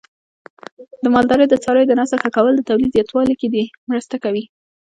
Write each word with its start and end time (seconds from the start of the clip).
د 1.03 1.05
مالدارۍ 1.13 1.45
د 1.49 1.55
څارویو 1.63 1.89
د 1.89 1.93
نسل 1.99 2.17
ښه 2.23 2.29
کول 2.35 2.53
د 2.55 2.61
تولید 2.69 2.91
زیاتوالي 2.95 3.35
کې 3.39 3.47
مرسته 3.89 4.15
کوي. 4.23 4.43